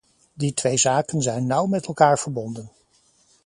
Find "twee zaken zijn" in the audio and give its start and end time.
0.53-1.47